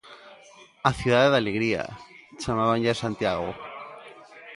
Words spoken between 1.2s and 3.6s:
da alegría", chamábanlle a Santiago.